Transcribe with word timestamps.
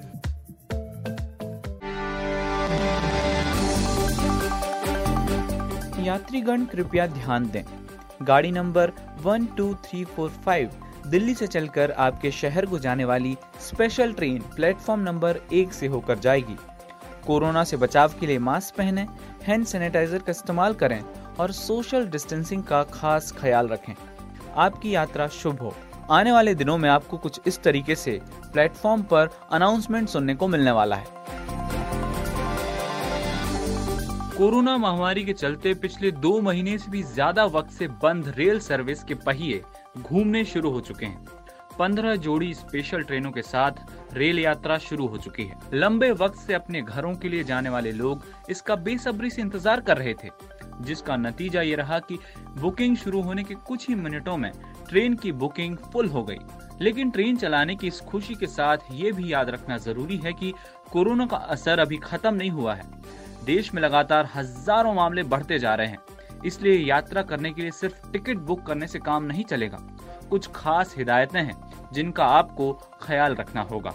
यात्रीगण 6.05 6.65
कृपया 6.65 7.07
ध्यान 7.07 7.49
दें। 7.49 7.63
गाड़ी 8.21 8.51
नंबर 8.51 8.91
12345 9.25 10.69
दिल्ली 11.07 11.35
से 11.35 11.47
चलकर 11.47 11.91
आपके 11.91 12.31
शहर 12.31 12.65
को 12.65 12.79
जाने 12.79 13.05
वाली 13.05 13.37
स्पेशल 13.59 14.13
ट्रेन 14.13 14.39
प्लेटफॉर्म 14.41 15.01
नंबर 15.01 15.39
एक 15.53 15.73
से 15.73 15.87
होकर 15.87 16.19
जाएगी। 16.19 16.57
कोरोना 17.27 17.63
से 17.63 17.77
बचाव 17.77 18.13
के 18.19 18.27
लिए 18.27 18.39
मास्क 18.39 18.75
पहनें 18.75 19.07
हैंड 19.43 19.65
सैनिटाइजर 19.65 20.17
का 20.17 20.31
इस्तेमाल 20.31 20.73
करें 20.73 21.03
और 21.39 21.51
सोशल 21.51 22.07
डिस्टेंसिंग 22.07 22.63
का 22.63 22.83
खास 22.83 23.33
ख्याल 23.37 23.67
रखें। 23.67 23.93
आपकी 24.55 24.95
यात्रा 24.95 25.27
शुभ 25.27 25.59
हो। 25.59 25.75
आने 26.09 26.31
वाले 26.31 26.53
दिनों 26.55 26.77
में 26.77 26.89
आपको 26.89 27.17
कुछ 27.17 27.39
इस 27.47 27.61
तरीके 27.63 27.95
से 27.95 28.11
प्लेटफॉर्म 28.43 29.01
पर 29.03 29.29
अनाउंसमेंट 29.51 30.09
सुनने 30.09 30.35
को 30.35 30.47
मिलने 30.47 30.71
वाला 30.71 30.95
है। 30.95 31.15
कोरोना 34.37 34.77
महामारी 34.77 35.23
के 35.25 35.33
चलते 35.33 35.73
पिछले 35.73 36.11
दो 36.13 36.39
महीने 36.41 36.77
से 36.77 36.91
भी 36.91 37.01
ज़्यादा 37.03 37.45
वक्त 37.47 37.71
से 37.71 37.87
बंद 38.03 38.33
रेल 38.37 38.59
सर्विस 38.59 39.03
के 39.03 39.15
पहिए 39.25 39.61
घूमने 39.99 40.43
शुरू 40.45 40.69
हो 40.71 40.79
चुके 40.81 41.05
हैं। 41.05 41.25
पंद्रह 41.79 42.15
जोड़ी 42.17 42.53
स्पेशल 42.53 43.01
ट्रेनों 43.01 43.31
के 43.31 43.41
साथ 43.41 43.71
रेल 44.13 44.39
यात्रा 44.39 44.77
शुरू 44.79 45.07
हो 45.07 45.17
चुकी 45.17 45.43
है। 45.43 45.57
लंबे 45.73 46.11
वक्त 46.13 46.37
से 46.37 46.53
अपने 46.53 46.81
घरों 46.81 47.13
के 47.15 47.29
लिए 47.29 47.43
जाने 47.43 47.69
वाले 47.69 47.91
लोग 47.93 48.23
इसका 48.49 48.75
बेसब्री 48.77 49.29
से 49.29 49.41
इंतज़ार 49.41 49.81
कर 49.81 49.97
रहे 49.97 50.13
थे, 50.13 50.29
जिसका 50.81 51.15
नतीजा 51.17 51.61
ये 51.61 51.75
रहा 51.75 51.99
कि 52.01 52.17
बुकिंग 52.57 52.97
शुरू 52.97 53.21
होने 53.21 53.43
के 53.43 53.55
कुछ 53.67 53.87
ही 53.89 53.95
मिनटों 53.95 54.37
में 54.37 54.51
ट्रेन 54.89 55.15
की 55.15 55.31
बुकिंग 55.31 55.77
फुल 55.93 56.07
हो 56.07 56.23
गई। 56.23 56.39
लेकिन 56.81 57.09
ट्रेन 57.09 57.37
चलाने 57.37 57.75
की 57.75 57.87
इस 57.87 57.99
खुशी 58.01 58.35
के 58.35 58.47
साथ 58.47 58.77
ये 58.91 59.11
भी 59.11 59.33
याद 59.33 59.49
रखना 59.49 59.77
ज़रूरी 59.77 60.17
है 60.17 60.33
कि 60.33 60.53
कोरोना 60.91 61.25
का 61.25 61.37
असर 61.37 61.79
अभी 61.79 61.97
खत्म 61.97 62.33
नहीं 62.33 62.51
हुआ 62.51 62.73
है। 62.75 62.83
देश 63.45 63.73
में 63.73 63.81
लगातार 63.81 64.29
हज़ारों 64.35 64.93
मामले 64.93 65.23
बढ़ते 65.23 65.59
जा 65.59 65.75
रहे 65.75 65.87
हैं। 65.87 65.99
इसलिए 66.45 66.77
यात्रा 66.77 67.21
करने 67.21 67.51
के 67.51 67.61
लिए 67.61 67.71
सिर्फ़ 67.71 68.11
टिकट 68.11 68.37
बुक 68.37 68.65
करने 68.65 68.87
से 68.87 68.99
काम 68.99 69.23
नहीं 69.23 69.43
चलेगा। 69.43 69.77
कुछ 70.29 70.49
खास 70.55 70.93
हिदायतें 70.97 71.39
हैं, 71.39 71.55
जिनका 71.93 72.25
आपको 72.25 72.71
ख्याल 73.01 73.35
रखना 73.35 73.61
होगा। 73.61 73.93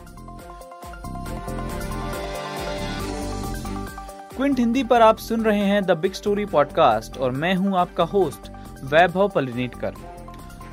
क्विंट 4.37 4.59
हिंदी 4.59 4.83
पर 4.85 5.03
आप 5.03 5.19
सुन 5.19 5.45
रहे 5.45 5.65
हैं 5.67 5.83
द 5.85 5.91
बिग 5.91 6.13
स्टोरी 6.13 6.45
पॉडकास्ट 6.45 7.19
और 7.19 7.31
मैं 7.33 7.55
हूँ 7.55 7.77
आपका 7.79 8.05
होस्ट, 8.05 8.51
वैभव 8.85 9.29
पलिनीटकर 9.29 9.95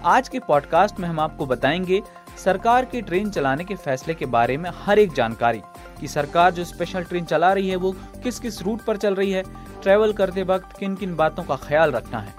आज 0.05 0.29
के 0.29 0.39
पॉडकास्ट 0.39 0.99
में 0.99 1.07
हम 1.09 1.19
आपको 1.19 1.45
बताएँगे 1.45 2.01
सरकार 2.43 2.85
के 2.85 3.01
ट्रेन 3.01 3.29
चलाने 3.29 3.63
के 3.63 3.75
फैसले 3.75 4.13
के 4.13 4.25
बारे 4.25 4.57
में 4.57 4.69
हर 4.75 4.99
एक 4.99 5.13
जानकारी 5.13 5.61
कि 5.99 6.07
सरकार 6.07 6.51
जो 6.51 6.63
स्पेशल 6.65 7.03
ट्रेन 7.03 7.25
चला 7.25 7.51
रही 7.53 7.69
है 7.69 7.75
वो 7.75 7.91
किस 8.23 8.39
किस 8.39 8.61
रूट 8.61 8.81
पर 8.81 8.97
चल 8.97 9.15
रही 9.15 9.31
है 9.31 9.43
ट्रेवल 9.81 10.13
करते 10.13 10.43
वक्त 10.43 10.77
किन 10.77 10.95
किन 10.95 11.15
बातों 11.15 11.43
का 11.43 11.55
ख्याल 11.55 11.91
रखना 11.91 12.19
है, 12.19 12.33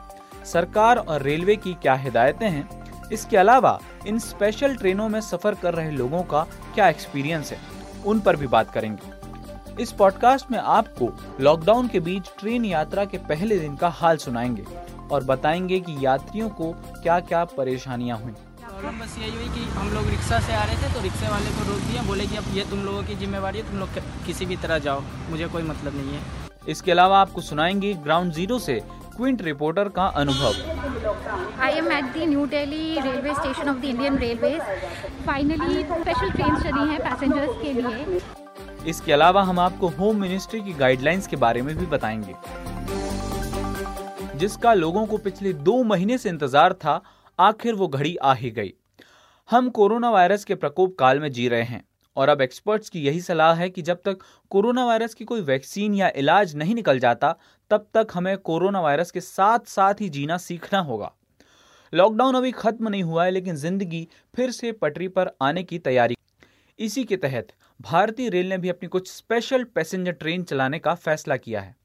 सरकार 0.45 0.97
और 0.97 1.23
रेलवे 1.23 1.57
की 1.57 1.75
क्या 1.75 1.95
हिदायतें 1.95 2.49
हैं, 2.49 2.69
इसके 3.13 3.37
अलावा 3.37 3.79
इन 4.07 4.19
स्पेशल 4.19 4.77
ट्रेनों 4.77 5.09
में 5.09 5.21
सफ़र 5.21 5.55
कर 5.55 5.75
रहे 5.75 5.91
लोगों 5.91 6.23
का 6.23 6.47
क्या 6.75 6.89
एक्सपीरियंस 6.89 7.53
है, 7.53 7.59
उन 8.07 8.21
पर 8.21 8.37
भी 8.37 8.47
बात 8.47 8.71
करेंगे। 8.71 9.83
इस 9.83 9.93
पॉडकास्ट 9.93 10.51
में 10.51 10.59
आपको 10.59 11.13
लॉकडाउन 11.41 11.89
के 11.89 12.01
बीच 12.01 12.31
ट्रेन 12.39 12.65
यात्रा 12.65 13.05
के 13.05 13.19
पहले 13.19 13.59
दिन 13.59 13.77
का 13.77 13.89
हाल 13.89 14.17
सुनाएँगे। 14.17 14.65
और 15.11 15.25
बताएँगे 15.25 15.81
कि 15.81 15.97
यात्रियों 16.01 16.49
को 16.61 16.73
क्या 17.03 17.19
क्या 17.23 17.45
परेशानियाँ 17.57 18.19
हुई। 18.19 18.33
प्रॉब्लम 18.61 19.01
बस 19.01 19.17
यही 19.19 19.31
हुई 19.31 19.49
कि 19.55 19.65
हम 19.71 19.89
लोग 19.95 20.09
रिक्शा 20.11 20.39
से 20.41 20.55
आ 20.55 20.63
रहे 20.65 20.77
थे 20.77 20.93
तो 20.95 21.01
रिक्शे 21.03 21.29
वाले 21.29 21.51
को 21.51 21.71
रोक 21.71 21.81
दिया। 21.91 22.03
बोले 22.03 22.27
कि 22.27 22.37
अब 22.37 22.45
ये 22.55 22.65
तुम 22.71 22.85
लोगों 22.85 23.03
की 23.03 23.15
जिम्मेवारी 23.17 23.59
है 23.59 23.71
तुम 23.71 23.79
लोग 23.79 23.99
किसी 24.27 24.47
भी 24.47 24.57
तरह 24.59 24.79
जाओ। 24.79 25.03
मुझे 25.31 25.47
कोई 25.49 25.63
मतलब 25.63 25.97
नहीं 25.97 26.15
है। 26.15 26.49
इसके 26.69 26.93
अलावा 26.93 27.21
आपको 27.21 27.41
सुनाएँगे 27.41 27.93
ग्राउंड 28.05 28.33
ज़ीरो 28.33 28.59
से 28.59 28.81
क्विंट 29.17 29.43
रिपोर्टर 29.43 29.89
का 29.89 30.07
अनुभव। 30.17 31.61
I 31.63 31.73
am 31.73 31.91
at 31.93 32.05
the 32.13 32.27
New 32.27 32.45
Delhi 32.47 33.01
railway 33.01 33.35
station 33.35 33.69
of 33.69 33.77
the 33.77 33.85
Indian 33.85 34.19
railway 34.19 34.59
finally 35.27 35.83
special 35.83 36.31
train 36.31 36.57
चली 36.57 36.89
हैं 36.91 37.01
पैसेंजर्स 37.01 37.63
के 37.63 37.73
लिए। 37.73 38.21
इसके 38.87 39.13
अलावा 39.13 39.43
हम 39.43 39.59
आपको 39.61 39.89
होम 39.99 40.21
मिनिस्ट्री 40.21 40.61
की 40.61 40.73
गाइडलाइंस 40.75 41.27
के 41.27 41.37
बारे 41.37 41.63
में 41.63 41.77
भी 41.77 41.87
बताएँगे। 41.87 42.35
जिसका 44.41 44.73
लोगों 44.75 45.05
को 45.07 45.17
पिछले 45.19 45.53
दो 45.55 45.83
महीने 45.85 46.17
से 46.19 46.29
इंतज़ार 46.29 46.73
था, 46.75 47.01
आखिर 47.39 47.75
वो 47.75 47.87
घड़ी 47.89 48.15
आ 48.17 48.33
ही 48.35 48.51
गई। 48.51 48.73
हम 49.49 49.69
कोरोना 49.71 50.11
वायरस 50.11 50.45
के 50.45 50.55
प्रकोप 50.55 50.95
काल 50.99 51.19
में 51.21 51.31
जी 51.33 51.49
रहे 51.49 51.63
हैं, 51.63 51.83
और 52.17 52.29
अब 52.29 52.41
एक्सपर्ट्स 52.41 52.89
की 52.89 53.01
यही 53.01 53.21
सलाह 53.21 53.53
है 53.55 53.69
कि 53.71 53.83
जब 53.83 54.01
तक 54.05 54.19
कोरोना 54.51 54.85
वायरस 54.87 55.15
की 55.15 55.25
कोई 55.25 55.41
वैक्सीन 55.43 55.95
या 55.95 56.11
इलाज 56.17 56.55
नहीं 56.57 56.75
निकल 56.75 56.99
जाता, 56.99 57.35
तब 57.71 57.87
तक 57.95 58.15
हमें 58.15 58.37
कोरोना 58.39 58.81
वायरस 58.81 59.11
के 59.11 59.21
साथ 59.21 59.67
साथ 59.69 60.01
ही 60.01 60.09
जीना 60.09 60.37
सीखना 60.39 60.79
होगा। 60.81 61.13
लॉकडाउन 61.93 62.35
अभी 62.35 62.53
खत्म 62.53 62.89
नहीं 62.89 63.03
हुआ 63.03 63.25
है, 63.25 63.31
लेकिन 63.31 63.57
ज़िंदगी 63.57 64.07
फिर 64.35 64.51
से 64.51 64.73
पटरी 64.75 65.09
पर 65.09 65.31
आने 65.43 65.63
की 65.63 65.79
तैयारी। 65.81 66.17
इसी 66.79 67.05
के 67.05 67.17
तहत 67.17 67.53
भारतीय 67.81 68.29
रेल 68.29 68.49
ने 68.49 68.59
भी 68.59 68.69
अपनी 68.69 68.89
कुछ 68.89 69.11
स्पेशल 69.11 69.65
पैसेंजर 69.65 70.13
ट्रेन 70.13 70.43
चलाने 70.45 70.79
का 70.79 70.95
फैसला 70.97 71.37
किया 71.37 71.61
है। 71.61 71.79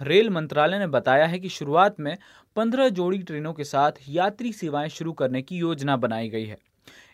रेल 0.00 0.30
मंत्रालय 0.30 0.78
ने 0.78 0.86
बताया 0.86 1.26
है 1.26 1.38
कि 1.38 1.48
शुरुआत 1.48 2.00
में 2.00 2.16
15 2.56 2.88
जोड़ी 2.90 3.18
ट्रेनों 3.18 3.52
के 3.52 3.64
साथ 3.64 3.92
यात्री 4.08 4.52
सेवाएँ 4.52 4.88
शुरू 4.88 5.12
करने 5.12 5.42
की 5.42 5.56
योजना 5.56 5.96
बनाई 5.96 6.28
गई 6.28 6.44
है। 6.44 6.56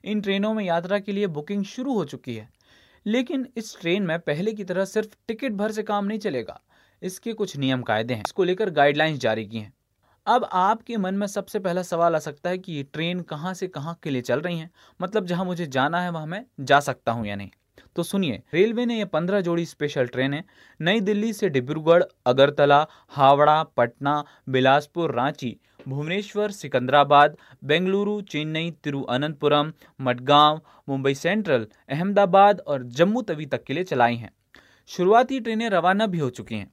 इन 0.05 0.21
ट्रेनों 0.21 0.53
में 0.55 0.65
यात्रा 0.65 0.99
के 0.99 1.13
लिए 1.13 1.27
बुकिंग 1.29 1.65
शुरू 1.65 1.95
हो 1.95 2.05
चुकी 2.05 2.35
है, 2.35 2.49
लेकिन 3.07 3.47
इस 3.57 3.77
ट्रेन 3.81 4.03
में 4.03 4.19
पहले 4.21 4.53
की 4.53 4.65
तरह 4.65 4.85
सिर्फ़ 4.85 5.17
टिकट 5.29 5.53
भर 5.53 5.73
से 5.73 5.83
काम 5.83 6.05
नहीं 6.05 6.19
चलेगा। 6.19 6.61
इसके 7.03 7.33
कुछ 7.33 7.57
नियम 7.57 7.83
कायदे 7.83 8.15
हैं, 8.15 8.23
इसको 8.27 8.45
लेकर 8.45 8.71
गाइडलाइंस 8.73 9.19
जारी 9.19 9.47
की 9.47 9.59
हैं। 9.59 9.73
अब 10.27 10.49
आपके 10.53 10.97
मन 10.97 11.15
में 11.15 11.27
सबसे 11.27 11.59
पहला 11.59 11.83
सवाल 11.83 12.15
आ 12.17 12.19
सकता 12.21 12.51
है 12.51 12.59
कि 12.59 12.73
ये 12.73 12.83
ट्रेन 12.85 13.21
कहाँ 13.25 13.55
से 13.55 13.69
कहाँ 13.69 13.99
के 14.03 14.11
लिए 14.11 14.23
चल 14.23 14.41
रही 14.41 14.59
हैं? 14.59 14.71
मतलब 15.01 15.27
जहाँ 15.27 15.45
मुझे 15.45 15.67
जाना 15.69 16.01
है, 16.03 16.11
वहाँ 16.11 16.27
मैं 16.27 16.45
जा 16.61 16.81
सकता 16.81 17.13
हूँ 17.13 17.27
या 17.27 17.37
नहीं? 17.37 17.51
तो 17.97 18.03
सुनिए, 18.03 18.43
रेलवे 18.55 18.87
ने 18.87 18.99
ये 18.99 19.05
पंद्रह 19.05 19.41
जोड़ी 19.41 19.67
स्पेशल 19.67 20.07
ट्रेनें 20.07 20.43
नई 20.81 21.01
दिल्ली 21.01 21.33
से 21.33 21.49
डिब्रूगढ़, 21.49 22.03
अगरतला, 22.27 22.87
हावड़ा, 23.09 23.63
पटना, 23.63 24.25
बिलासपुर, 24.49 25.13
रांची, 25.13 25.57
भुवनेश्वर, 25.89 26.51
सिकंदराबाद, 26.51 27.37
बेंगलुरु, 27.65 28.21
चेन्नई, 28.21 28.71
तिरुअनंतपुरम, 28.85 29.73
मडगांव, 30.01 30.61
मुंबई 30.89 31.15
सेंट्रल, 31.15 31.67
अहमदाबाद 31.89 32.61
और 32.61 32.83
जम्मू 32.83 33.23
तवी 33.23 33.47
तक 33.47 33.65
के 33.65 33.75
लिए 33.75 33.85
चलाई 33.85 34.17
हैं। 34.17 34.31
शुरुआती 34.87 35.41
ट्रेनें 35.41 35.71
रवाना 35.71 36.07
भी 36.07 36.19
हो 36.19 36.31
चुकी 36.31 36.55
हैं। 36.55 36.71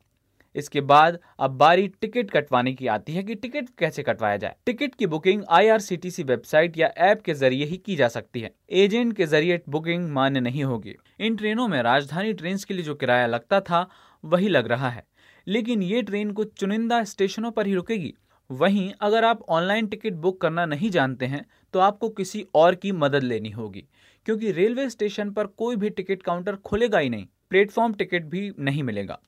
इसके 0.56 0.81
बाद 0.81 1.19
अब 1.39 1.51
बारी 1.51 1.88
टिकट 1.88 2.31
कटवाने 2.31 2.73
की 2.73 2.88
आती 2.88 3.13
है 3.13 3.23
कि 3.23 3.35
टिकट 3.35 3.67
कैसे 3.78 4.03
कटवाया 4.03 4.38
जाए। 4.38 4.56
टिकट 4.66 4.95
की 4.95 5.07
बुकिंग 5.07 5.44
आईआरसीटीसी 5.50 6.23
वेबसाइट 6.23 6.78
या 6.78 6.88
ऐप 6.88 7.22
के 7.22 7.34
ज़रिए 7.34 7.66
ही 7.66 7.78
की 7.78 7.95
जा 7.95 8.07
सकती 8.07 8.41
है। 8.41 8.51
एजेंट 8.72 9.16
के 9.17 9.25
ज़रिए 9.25 9.62
बुकिंग 9.69 10.09
मान्य 10.12 10.39
नहीं 10.39 10.63
होगी। 10.63 10.95
इन 11.19 11.35
ट्रेनों 11.35 11.67
में 11.67 11.81
राजधानी 11.84 12.34
ट्रेन 12.34 12.57
के 12.67 12.73
लिए 12.73 12.84
जो 12.84 12.95
किराया 12.95 13.28
लगता 13.28 13.62
था, 13.62 13.89
वही 14.25 14.47
लग 14.47 14.67
रहा 14.67 14.89
है। 14.89 15.03
लेकिन 15.47 15.84
ये 15.84 16.01
ट्रेन 16.01 16.31
कुछ 16.31 16.53
चुनिंदा 16.53 17.03
स्टेशनों 17.03 17.51
पर 17.51 17.68
ही 17.68 17.73
रुकेगी। 17.75 18.13
वहीं 18.51 18.91
अगर 19.01 19.25
आप 19.25 19.41
ऑनलाइन 19.50 19.88
टिकट 19.88 20.13
बुक 20.13 20.41
करना 20.41 20.66
नहीं 20.66 20.89
जानते 20.89 21.25
हैं 21.25 21.45
तो 21.73 21.79
आपको 21.79 22.09
किसी 22.09 22.45
और 22.56 22.75
की 22.75 22.91
मदद 22.91 23.23
लेनी 23.23 23.50
होगी। 23.50 23.85
क्योंकि 24.25 24.51
रेलवे 24.51 24.89
स्टेशन 24.89 25.31
पर 25.31 25.47
कोई 25.47 25.75
भी 25.75 25.89
टिकट 25.89 26.23
काउंटर 26.23 26.56
खुलेगा 26.56 27.00
ही 27.00 27.09
नहीं। 27.09 27.25
प्लेटफॉर्म 27.50 27.94
टिकट 27.94 28.23
भी 28.23 28.51
नहीं 28.59 28.83
मिलेगा। 28.83 29.19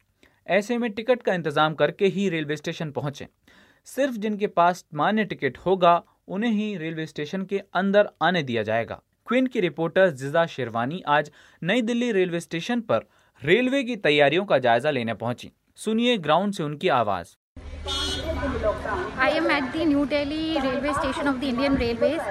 ऐसे 0.48 0.78
में 0.78 0.92
टिकट 0.92 1.22
का 1.24 1.34
इंतज़ाम 1.34 1.74
करके 1.74 2.06
ही 2.06 2.30
रेलवे 2.30 2.56
स्टेशन 2.56 2.92
पहुँचे। 2.92 3.28
सिर्फ़ 3.88 4.16
जिनके 4.16 4.48
पास 4.48 4.86
मान्य 4.94 5.24
टिकट 5.24 5.58
होगा, 5.58 6.04
उन्हें 6.28 6.52
ही 6.52 6.76
रेलवे 6.78 7.06
स्टेशन 7.06 7.44
के 7.46 7.62
अंदर 7.74 8.10
आने 8.22 8.44
दिया 8.44 8.64
जाएगा। 8.64 9.02
क्विन 9.28 9.48
की 9.48 9.60
रिपोर्टर 9.60 10.10
जिजा 10.10 10.46
शेरवानी 10.46 11.02
आज 11.08 11.32
नई 11.64 11.82
दिल्ली 11.82 12.12
रेलवे 12.12 12.40
स्टेशन 12.40 12.82
पर 12.82 13.08
रेलवे 13.42 13.84
की 13.84 13.96
तैयारियों 13.96 14.46
का 14.46 14.58
जायजा 14.58 14.92
लेने 14.92 15.14
पहुँची। 15.14 15.52
सुनिए 15.76 16.18
ग्राउंड 16.18 16.54
से 16.54 16.64
उनकी 16.64 16.88
आवाज़। 16.88 17.36
I 19.16 19.30
am 19.38 19.50
at 19.52 19.72
the 19.74 19.86
New 19.86 20.06
Delhi 20.06 20.58
railway 20.60 20.94
station 20.94 21.28
of 21.28 21.40
the 21.40 21.48
Indian 21.50 21.76
Railways. 21.76 22.22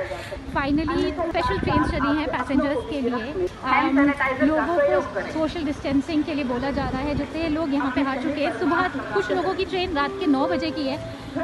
Finally, 0.55 1.12
special 1.12 1.58
train 1.58 1.84
चली 1.90 2.17
हैं 2.19 2.26
पैसेंजर्स 2.32 2.82
के 2.90 3.00
लिए। 3.00 3.49
एंड 3.75 3.99
लोगों 4.43 4.76
को 4.88 5.23
सोशल 5.32 5.64
डिस्टेंसिंग 5.64 6.25
के 6.25 6.34
लिए 6.34 6.44
बोला 6.44 6.70
जा 6.79 6.88
रहा 6.88 7.00
है 7.00 7.14
जैसे 7.19 7.49
लोग 7.49 7.75
यहाँ 7.75 7.90
पे 7.94 8.05
आ 8.05 8.17
चुके 8.23 8.44
हैं। 8.44 8.58
सुबह 8.58 8.88
कुछ 9.14 9.31
लोगों 9.31 9.55
की 9.55 9.64
ट्रेन 9.64 9.94
रात 9.96 10.19
के 10.20 10.26
नौ 10.26 10.46
बजे 10.49 10.70
की 10.70 10.88
है 10.88 10.99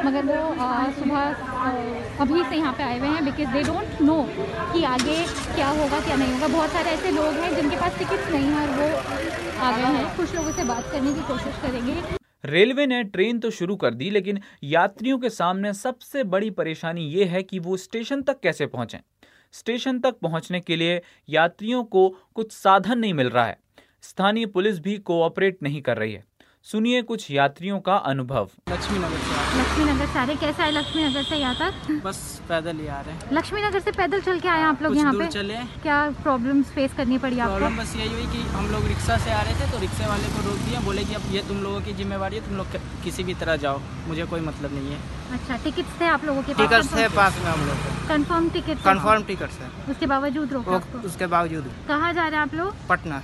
मगर 0.04 0.26
वो 0.26 0.40
आ, 0.64 0.84
सुबह 0.98 2.20
अभी 2.22 2.42
से 2.44 2.56
यहाँ 2.56 2.72
पे 2.78 2.82
आए 2.82 2.98
हुए 2.98 3.08
हैं 3.08 3.24
बिकॉज़ 3.24 3.54
दे 3.54 3.62
डोंट 3.70 4.02
नो 4.10 4.20
कि 4.72 4.84
आगे 4.84 5.16
क्या 5.54 5.68
होगा 5.80 6.00
क्या 6.06 6.16
नहीं 6.16 6.32
होगा। 6.32 6.48
बहुत 6.56 6.70
सारे 6.70 6.90
ऐसे 6.90 7.10
लोग 7.20 7.42
हैं 7.42 7.54
जिनके 7.56 7.76
पास 7.76 7.98
टिकट्स 7.98 8.30
नहीं 8.32 8.52
है 8.52 8.66
और 8.66 8.76
वो 8.80 8.88
आ 9.64 9.76
गए 9.76 9.96
हैं। 9.98 10.06
कुछ 10.16 10.34
लोगों 10.34 10.52
से 10.52 10.64
बात 10.74 10.92
करने 10.92 11.12
की 11.12 11.28
कोशिश 11.32 11.62
करेंगे। 11.62 12.17
रेलवे 12.44 12.86
ने 12.86 13.02
ट्रेन 13.04 13.38
तो 13.38 13.50
शुरू 13.50 13.76
कर 13.76 13.94
दी, 13.94 14.10
लेकिन 14.10 14.40
यात्रियों 14.64 15.18
के 15.18 15.30
सामने 15.30 15.72
सबसे 15.72 16.24
बड़ी 16.24 16.50
परेशानी 16.50 17.06
ये 17.06 17.24
है 17.24 17.42
कि 17.42 17.58
वो 17.58 17.76
स्टेशन 17.76 18.22
तक 18.22 18.40
कैसे 18.40 18.66
पहुंचें। 18.66 18.98
स्टेशन 19.52 19.98
तक 20.00 20.18
पहुँचने 20.18 20.60
के 20.60 20.76
लिए 20.76 21.00
यात्रियों 21.28 21.84
को 21.84 22.08
कुछ 22.34 22.52
साधन 22.52 22.98
नहीं 22.98 23.14
मिल 23.14 23.30
रहा 23.30 23.46
है। 23.46 23.58
स्थानीय 24.02 24.46
पुलिस 24.46 24.78
भी 24.78 24.96
कोऑपरेट 24.98 25.62
नहीं 25.62 25.82
कर 25.82 25.96
रही 25.96 26.12
है। 26.12 26.24
सुनिए 26.66 27.00
कुछ 27.08 27.30
यात्रियों 27.30 27.78
का 27.80 27.94
अनुभव। 28.08 28.48
लक्ष्मी 28.70 28.98
नगर 28.98 29.18
से 29.18 29.58
लक्ष्मी 29.58 29.84
नगर 29.84 30.06
से 30.06 30.18
आ 30.18 30.24
रहे 30.24 30.34
कैसे 30.36 30.62
आए 30.62 30.70
लक्ष्मी 30.70 31.04
नगर 31.04 31.22
से 31.22 31.36
यहाँ 31.36 31.54
तक? 31.60 32.00
बस 32.04 32.18
पैदल 32.48 32.76
ही 32.76 32.86
आ 32.86 33.00
रहे 33.00 33.14
हैं। 33.14 33.32
लक्ष्मी 33.32 33.62
नगर 33.62 33.80
से 33.80 33.92
पैदल 33.92 34.20
चल 34.20 34.40
के 34.40 34.48
आए 34.48 34.62
आप 34.62 34.82
लोग 34.82 34.96
यहाँ 34.96 35.12
पे? 35.14 35.26
चले। 35.28 35.54
क्या 35.82 36.00
प्रॉब्लम 36.22 36.62
फेस 36.74 36.94
करनी 36.96 37.18
पड़ी 37.18 37.38
आपको? 37.38 37.56
प्रॉब्लम 37.56 37.78
बस 37.78 37.94
यही 37.96 38.12
हुई 38.12 38.26
कि 38.32 38.42
हम 38.56 38.66
लोग 38.72 38.86
रिक्शा 38.88 39.16
से 39.24 39.30
आ 39.32 39.40
रहे 39.40 39.54
थे 39.60 39.70
तो 39.72 39.78
रिक्शे 39.80 40.06
वाले 40.08 40.28
को 40.34 40.42
रोक 40.48 40.58
दिया 40.68 40.80
बोले 40.86 41.04
कि 41.04 41.14
अब 41.14 41.32
ये 41.32 41.42
तुम 41.48 41.62
लोगों 41.62 41.80
की 41.80 41.92
जिम्मेवारी 42.02 42.36
है 42.36 42.44
तुम 42.48 42.56
लोग 42.56 42.76
किसी 43.04 43.24
भी 43.24 43.34
तरह 43.40 43.56
जाओ। 43.64 43.80
मुझे 44.08 44.26
कोई 44.26 44.40
मतलब 44.50 44.74
नहीं 44.74 44.92
है। 44.92 45.00
अच्छा 45.32 45.56
टिकट 45.64 46.00
थे 46.00 46.06
आप 46.08 46.24
लोगों 46.24 46.42
के 46.42 46.54
टिकट 46.54 46.94
थे 46.94 47.08
पास 47.16 47.42
में 47.44 47.50
हम 47.50 47.66
लोग 47.66 47.76
को। 47.78 48.08
कंफर्म 48.08 48.50
टिकट 48.50 48.84
कंफर्म 48.84 49.22
टिकट 49.32 49.60
है 49.60 49.70
उसके 49.90 50.06
बावजूद 50.14 50.52
रोका 50.52 50.82
उसके 51.04 51.26
बावजूद। 51.36 51.72
कहाँ 51.88 52.12
जा 52.12 52.28
रहे 52.28 52.36
हैं 52.36 52.46
आप 52.46 52.54
लोग? 52.54 52.86
पटना। 52.88 53.22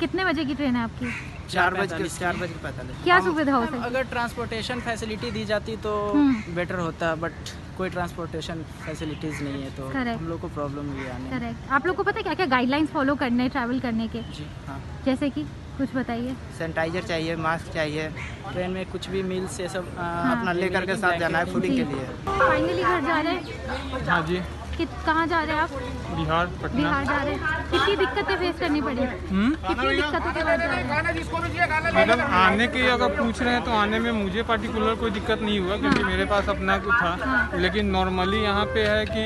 कितने 0.00 0.24
बजे 0.24 0.44
की 0.44 0.54
ट्रेन 0.54 0.76
है 0.76 0.82
आपकी? 0.84 1.33
चार 1.50 1.74
बज 1.74 1.92
के 1.92 2.08
चार 2.18 2.36
बजे 2.36 2.54
पैदल 2.62 2.92
क्या 3.04 3.18
सुविधा 3.24 3.54
हो 3.54 3.64
सकती 3.66 3.82
अगर 3.84 4.02
ट्रांसपोर्टेशन 4.10 4.80
फैसिलिटी 4.86 5.30
दी 5.30 5.44
जाती 5.44 5.76
तो 5.86 5.92
हम्म। 6.12 6.54
बेटर 6.54 6.78
होता 6.78 7.14
बट 7.24 7.52
कोई 7.78 7.88
ट्रांसपोर्टेशन 7.90 8.62
फैसिलिटीज़ 8.84 9.42
नहीं 9.44 9.62
है 9.62 9.70
तो 9.76 9.88
Correct. 9.92 10.18
हम 10.20 10.28
लोग 10.28 10.40
को 10.40 10.48
प्रॉब्लम 10.54 10.90
हुई 10.92 11.06
आने 11.14 11.30
करेक्ट 11.30 11.70
आप 11.78 11.86
लोग 11.86 11.96
को 11.96 12.02
पता 12.02 12.18
है 12.18 12.22
क्या 12.22 12.34
क्या 12.34 12.46
गाइडलाइंस 12.56 12.88
फॉलो 12.90 13.14
करने 13.22 13.42
हैं 13.42 13.50
ट्रैवल 13.52 13.80
करने 13.80 14.08
के? 14.08 14.22
जी 14.36 14.46
हाँ। 14.66 14.80
जैसे 15.04 15.30
कि 15.30 15.44
कुछ 15.78 15.94
बताइए। 15.94 16.34
सैनिटाइजर 16.58 17.02
चाहिए 17.02 17.36
मास्क 17.36 17.72
चाहिए 17.74 18.08
ट्रेन 18.52 18.70
में 18.70 18.84
कुछ 18.90 19.08
भी 19.10 19.22
मील्स 19.30 19.58
ये 19.60 19.68
सब 19.68 19.88
आ, 19.98 20.02
हाँ। 20.02 20.36
अपना 20.38 20.52
लेकर 20.52 20.86
के 20.86 20.96
साथ 20.96 21.18
जाना 21.20 21.38
है 21.38 21.52
फूडिंग 21.52 21.74
के 21.76 21.84
लिए। 21.84 22.04
फाइनली 22.28 22.82
घर 22.82 23.00
जा 23.06 23.20
रहे 23.20 23.34
हैं? 23.34 24.06
हाँ 24.08 24.22
जी। 24.26 24.40
कि 24.76 24.84
कहाँ 25.06 25.26
जा 25.26 25.40
रहे 25.42 25.56
हैं 25.56 25.62
आप? 25.62 25.70
बिहार 26.16 26.46
पटना। 26.62 26.76
बिहार 26.76 27.04
जा 27.04 27.16
रहे 27.22 27.34
हैं। 27.34 27.70
कितनी 27.70 27.96
दिक्कतें 27.96 28.36
फेस 28.36 28.58
करनी 28.60 28.80
पड़ी? 28.82 29.02
हम्म? 29.30 29.50
कितनी 29.68 29.94
दिक्कतों 29.96 30.32
के 30.32 30.44
बाद 30.44 30.60
हैं? 30.60 31.92
मैडम 31.94 32.20
आने 32.40 32.66
के 32.66 32.86
अगर 32.90 33.08
पूछ 33.18 33.42
रहे 33.42 33.54
हैं 33.54 33.62
तो 33.64 33.70
आने 33.70 33.98
में 33.98 34.10
मुझे 34.12 34.42
पर्टिकुलर 34.42 34.94
कोई 35.02 35.10
दिक्कत 35.10 35.42
नहीं 35.42 35.58
हुआ 35.58 35.76
क्योंकि 35.76 36.00
हाँ। 36.02 36.10
मेरे 36.10 36.24
पास 36.24 36.48
अपना 36.48 36.78
कुछ 36.78 36.94
था। 36.94 37.16
हाँ। 37.24 37.60
लेकिन 37.60 37.86
नॉर्मली 37.90 38.42
यहाँ 38.42 38.64
पे 38.74 38.86
है 38.86 39.04
कि 39.06 39.24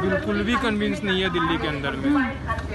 बिल्कुल 0.00 0.42
भी 0.44 0.56
कन्विंस 0.62 1.02
नहीं 1.04 1.22
है 1.22 1.30
दिल्ली 1.30 1.58
के 1.58 1.68
अंदर 1.68 1.96
में। 1.96 2.10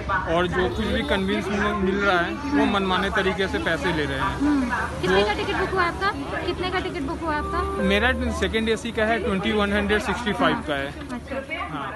और 0.09 0.48
जो 0.48 0.68
कुछ 0.69 0.86
भी 0.86 1.01
कन्वींस 1.04 1.48
मिल 1.48 1.95
रहा 1.95 2.19
है 2.19 2.33
वो 2.57 2.65
मनमाने 2.65 3.09
तरीके 3.09 3.48
से 3.48 3.59
पैसे 3.59 3.94
ले 3.94 4.06
रहे 4.06 4.18
हैं। 4.18 4.36
हम्म, 4.38 4.69
कितने 5.01 5.24
का 5.24 5.33
टिकट 5.33 5.59
बुक 5.59 5.69
हुआ 5.69 5.83
आपका? 5.83 6.12
कितने 6.45 6.69
का 6.71 6.80
टिकट 6.80 7.01
बुक 7.01 7.19
हुआ 7.19 7.36
आपका? 7.36 7.83
मेरा 7.83 8.12
सेकेंड 8.39 8.69
एसी 8.69 8.92
का 8.92 9.06
है 9.06 9.19
twenty 9.24 9.51
one 9.51 9.74
hundred 9.74 10.01
sixty 10.01 10.33
five 10.33 10.63
का 10.68 10.75
है। 10.75 10.88
अच्छा। 11.12 11.68
हाँ। 11.69 11.92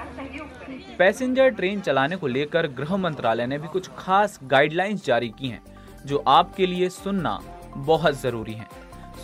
पैसेंजर 0.98 1.48
ट्रेन 1.50 1.80
चलाने 1.80 2.16
को 2.16 2.26
लेकर 2.26 2.66
गृह 2.72 2.96
मंत्रालय 2.96 3.46
ने 3.46 3.58
भी 3.58 3.68
कुछ 3.68 3.88
खास 3.98 4.38
गाइडलाइंस 4.44 5.04
जारी 5.04 5.28
की 5.28 5.48
हैं 5.48 5.62
जो 6.06 6.22
आपके 6.28 6.66
लिए 6.66 6.88
सुनना 6.88 7.38
बहुत 7.76 8.20
ज़रूरी 8.20 8.52
है। 8.52 8.66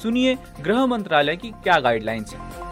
सुनिए 0.03 0.37
गृह 0.61 0.87
मंत्रालय 0.87 1.37
की 1.37 1.51
क्या 1.63 1.79
गाइडलाइंस 1.81 2.35
है। 2.35 2.68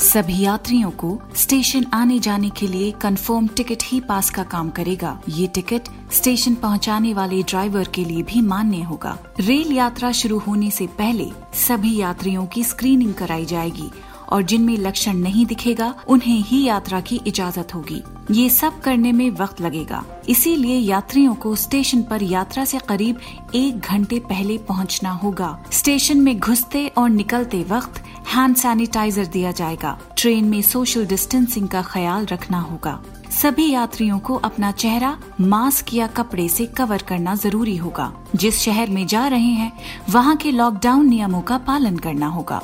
सभी 0.00 0.38
यात्रियों 0.40 0.90
को 0.90 1.18
स्टेशन 1.36 1.84
आने 1.94 2.18
जाने 2.18 2.48
के 2.50 2.66
लिए 2.66 2.90
कंफर्म 2.92 3.46
टिकट 3.46 3.82
ही 3.84 4.00
पास 4.00 4.30
का 4.30 4.42
काम 4.42 4.70
करेगा। 4.70 5.20
ये 5.28 5.46
टिकट 5.46 5.88
स्टेशन 6.12 6.54
पहुँचाने 6.54 7.12
वाले 7.14 7.42
ड्राइवर 7.42 7.88
के 7.94 8.04
लिए 8.04 8.22
भी 8.22 8.40
मान्य 8.40 8.82
होगा। 8.82 9.16
रेल 9.40 9.72
यात्रा 9.72 10.12
शुरू 10.12 10.38
होने 10.38 10.70
से 10.70 10.86
पहले 10.98 11.30
सभी 11.58 11.96
यात्रियों 11.96 12.46
की 12.46 12.64
स्क्रीनिंग 12.64 13.14
कराई 13.14 13.44
जाएगी 13.44 13.90
और 14.32 14.42
जिनमें 14.42 14.76
लक्षण 14.78 15.14
नहीं 15.14 15.46
दिखेगा, 15.46 15.94
उन्हें 16.08 16.40
ही 16.40 16.64
यात्रा 16.64 17.00
की 17.00 17.20
इजाज़त 17.26 17.74
होगी। 17.74 18.02
ये 18.30 18.50
सब 18.50 18.80
करने 18.80 19.12
में 19.12 19.30
वक्त 19.30 19.60
लगेगा। 19.60 20.04
इसीलिए 20.28 20.76
यात्रियों 20.76 21.34
को 21.34 21.56
स्टेशन 21.56 22.02
पर 22.02 22.22
यात्रा 22.22 22.64
से 22.64 22.78
करीब 22.78 23.18
एक 23.54 23.78
घंटे 23.78 24.18
पहले 24.18 24.58
पहुँचना 24.58 25.10
होगा। 25.10 25.58
स्टेशन 25.72 26.20
में 26.20 26.38
घुसते 26.38 26.86
और 26.88 27.10
निकलते 27.10 27.64
वक्त 27.68 28.02
हैंड 28.28 28.56
सैनिटाइजर 28.56 29.26
दिया 29.26 29.52
जाएगा। 29.52 29.98
ट्रेन 30.18 30.44
में 30.44 30.62
सोशल 30.62 31.06
डिस्टेंसिंग 31.06 31.68
का 31.68 31.82
ख्याल 31.82 32.26
रखना 32.26 32.60
होगा। 32.60 33.02
सभी 33.30 33.70
यात्रियों 33.70 34.18
को 34.18 34.34
अपना 34.34 34.72
चेहरा 34.72 35.18
मास्क 35.40 35.94
या 35.94 36.06
कपड़े 36.06 36.48
से 36.48 36.66
कवर 36.66 37.02
करना 37.02 37.34
ज़रूरी 37.34 37.76
होगा। 37.76 38.12
जिस 38.36 38.58
शहर 38.58 38.90
में 38.90 39.06
जा 39.06 39.26
रहे 39.28 39.52
हैं, 39.52 39.72
वहाँ 40.10 40.36
के 40.36 40.50
लॉकडाउन 40.50 41.08
नियमों 41.08 41.40
का 41.40 41.58
पालन 41.58 41.96
करना 41.96 42.26
होगा। 42.26 42.62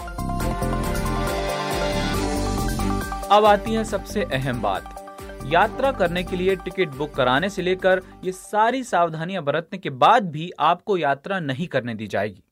अब 3.32 3.44
आती 3.44 3.73
है 3.75 3.82
सबसे 3.84 4.23
अहम 4.25 4.61
बात। 4.62 5.43
यात्रा 5.46 5.90
करने 5.93 6.23
के 6.25 6.37
लिए 6.37 6.55
टिकट 6.56 6.88
बुक 6.88 7.14
कराने 7.14 7.49
से 7.50 7.62
लेकर 7.62 8.00
ये 8.25 8.32
सारी 8.32 8.82
सावधानियाँ 8.84 9.43
बरतने 9.44 9.78
के 9.78 9.90
बाद 9.93 10.31
भी 10.31 10.50
आपको 10.58 10.96
यात्रा 10.96 11.38
नहीं 11.40 11.67
करने 11.67 11.94
दी 11.94 12.06
जाएगी। 12.06 12.43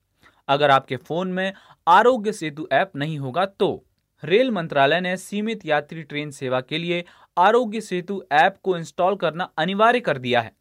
अगर 0.48 0.70
आपके 0.70 0.96
फ़ोन 0.96 1.28
में 1.28 1.52
आरोग्य 1.86 2.32
सेतु 2.32 2.66
ऐप 2.72 2.96
नहीं 2.96 3.18
होगा 3.18 3.44
तो 3.46 3.84
रेल 4.22 4.50
मंत्रालय 4.50 5.00
ने 5.00 5.16
सीमित 5.16 5.66
यात्री 5.66 6.02
ट्रेन 6.02 6.30
सेवा 6.30 6.60
के 6.60 6.78
लिए 6.78 7.04
आरोग्य 7.36 7.80
सेतु 7.80 8.22
ऐप 8.32 8.56
को 8.62 8.76
इंस्टॉल 8.76 9.16
करना 9.16 9.48
अनिवार्य 9.58 10.00
कर 10.00 10.18
दिया 10.18 10.40
है। 10.40 10.52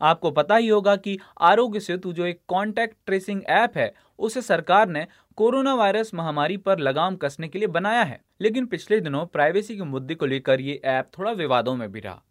आपको 0.00 0.30
पता 0.30 0.56
ही 0.56 0.68
होगा 0.68 0.96
कि 0.96 1.18
आरोग्य 1.40 1.80
सेतु 1.80 2.12
जो 2.12 2.24
एक 2.26 2.40
कॉन्टैक्ट 2.48 2.96
ट्रेसिंग 3.06 3.42
ऐप 3.44 3.76
है, 3.76 3.92
उसे 4.18 4.42
सरकार 4.42 4.88
ने 4.88 5.06
कोरोना 5.38 5.74
वायरस 5.74 6.10
महामारी 6.14 6.56
पर 6.56 6.78
लगाम 6.78 7.16
कसने 7.16 7.48
के 7.48 7.58
लिए 7.58 7.68
बनाया 7.68 8.02
है। 8.02 8.20
लेकिन 8.42 8.66
पिछले 8.66 9.00
दिनों 9.00 9.24
प्राइवेसी 9.26 9.76
के 9.76 9.82
मुद्दे 9.82 10.14
को 10.14 10.26
लेकर 10.26 10.60
ये 10.60 10.80
ऐप 10.84 11.10
थोड़ा 11.18 11.30
विवादों 11.30 11.74
में 11.76 11.90
भी 11.92 12.00
रहा। 12.00 12.22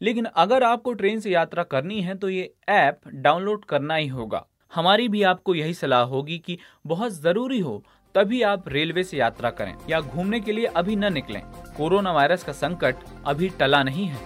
लेकिन 0.00 0.24
अगर 0.24 0.62
आपको 0.62 0.92
ट्रेन 0.92 1.20
से 1.20 1.30
यात्रा 1.30 1.62
करनी 1.62 2.00
है 2.00 2.14
तो 2.14 2.28
ये 2.28 2.52
ऐप 2.68 3.00
डाउनलोड 3.08 3.64
करना 3.64 3.94
ही 3.94 4.06
होगा। 4.06 4.44
हमारी 4.74 5.08
भी 5.08 5.22
आपको 5.22 5.54
यही 5.54 5.74
सलाह 5.74 6.02
होगी 6.02 6.38
कि 6.38 6.58
बहुत 6.86 7.12
ज़रूरी 7.12 7.60
हो, 7.60 7.84
तभी 8.14 8.42
आप 8.42 8.68
रेलवे 8.68 9.04
से 9.04 9.16
यात्रा 9.16 9.50
करें 9.50 9.74
या 9.90 10.00
घूमने 10.00 10.40
के 10.40 10.52
लिए 10.52 10.64
अभी 10.64 10.96
न 10.96 11.12
निकलें। 11.12 11.40
कोरोना 11.76 12.12
वायरस 12.12 12.44
का 12.44 12.52
संकट 12.52 12.96
अभी 13.26 13.48
टला 13.48 13.82
नहीं 13.82 14.06
है। 14.06 14.18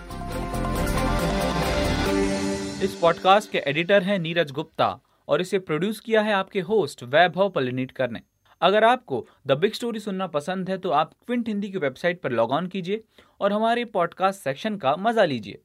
इस 2.84 2.98
पॉडकास्ट 3.02 3.50
के 3.52 3.58
एडिटर 3.58 4.02
हैं 4.02 4.18
नीरज 4.18 4.50
गुप्ता 4.50 4.98
और 5.28 5.40
इसे 5.40 5.58
प्रोड्यूस 5.58 6.00
किया 6.00 6.20
है 6.20 6.32
आपके 6.32 6.60
होस्ट 6.60 7.02
वैभव 7.02 7.50
पलिनीटकर 7.50 8.10
ने 8.10 8.20
अगर 8.62 8.84
आपको 8.84 9.26
द 9.46 9.52
बिग 9.52 9.72
स्टोरी 9.72 10.00
सुनना 10.00 10.26
पसंद 10.26 10.70
है 10.70 10.78
तो 10.78 10.90
आप 10.90 11.12
क्विंट 11.26 11.48
हिंदी 11.48 11.70
की 11.70 11.78
वेबसाइट 11.78 12.20
पर 12.20 12.32
लॉग 12.32 12.50
ऑन 12.50 12.66
कीजिए 12.66 13.02
और 13.40 13.52
हमारे 13.52 13.84
पॉडकास्ट 13.84 14.40
सेक्शन 14.40 14.76
का 14.76 14.96
मज़ा 14.96 15.24
लीजिए। 15.24 15.58